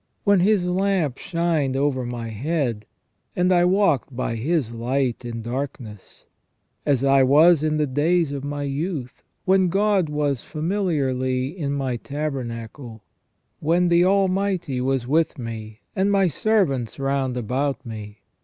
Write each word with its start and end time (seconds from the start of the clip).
When 0.23 0.39
His 0.39 0.65
lamp 0.65 1.19
shined 1.19 1.77
over 1.77 2.03
my 2.07 2.29
head, 2.29 2.87
and 3.35 3.51
I 3.51 3.65
walked 3.65 4.15
by 4.15 4.33
His 4.35 4.73
light 4.73 5.23
in 5.23 5.43
darkness. 5.43 6.25
As 6.87 7.03
I 7.03 7.21
was 7.21 7.61
in 7.61 7.77
the 7.77 7.85
days 7.85 8.31
of 8.31 8.43
my 8.43 8.63
youth, 8.63 9.21
when 9.45 9.69
God 9.69 10.09
was 10.09 10.41
familiarly 10.41 11.55
in 11.55 11.73
my 11.73 11.97
tabernacle. 11.97 13.03
When 13.59 13.89
the 13.89 14.03
Almighty 14.03 14.81
was 14.81 15.05
with 15.05 15.37
me, 15.37 15.81
and 15.95 16.11
my 16.11 16.27
servants 16.27 16.97
round 16.97 17.37
about 17.37 17.85
me. 17.85 18.21